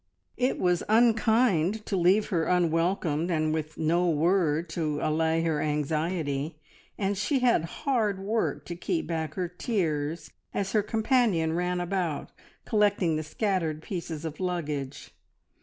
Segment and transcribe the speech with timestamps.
[0.37, 6.55] It was unkind to leave her unwelcomed and with no word to allay her anxiety,
[6.97, 12.31] and she had hard work to keep back her tears as her companion ran about
[12.65, 15.13] collecting the scattered pieces of luggage.